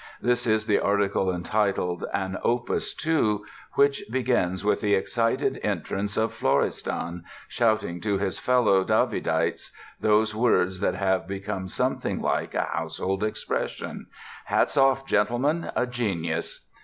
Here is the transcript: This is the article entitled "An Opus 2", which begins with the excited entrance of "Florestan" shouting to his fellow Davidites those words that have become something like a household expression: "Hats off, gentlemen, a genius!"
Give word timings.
This 0.19 0.47
is 0.47 0.65
the 0.65 0.79
article 0.79 1.31
entitled 1.31 2.03
"An 2.11 2.39
Opus 2.43 2.91
2", 2.95 3.45
which 3.73 4.03
begins 4.09 4.65
with 4.65 4.81
the 4.81 4.95
excited 4.95 5.59
entrance 5.61 6.17
of 6.17 6.33
"Florestan" 6.33 7.23
shouting 7.47 8.01
to 8.01 8.17
his 8.17 8.39
fellow 8.39 8.83
Davidites 8.83 9.69
those 9.99 10.33
words 10.33 10.79
that 10.79 10.95
have 10.95 11.27
become 11.27 11.67
something 11.67 12.19
like 12.19 12.55
a 12.55 12.63
household 12.73 13.23
expression: 13.23 14.07
"Hats 14.45 14.75
off, 14.75 15.05
gentlemen, 15.05 15.71
a 15.75 15.85
genius!" 15.85 16.65